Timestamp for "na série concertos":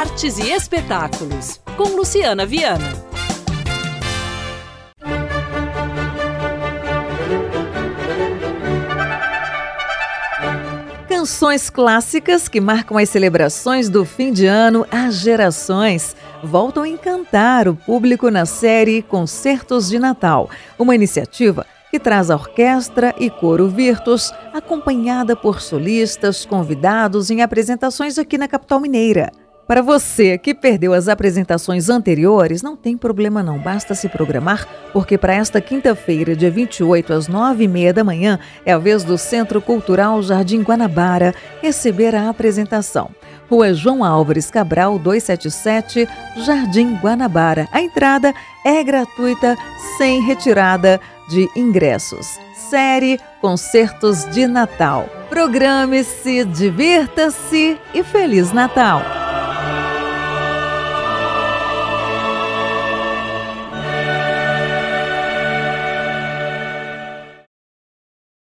18.30-19.88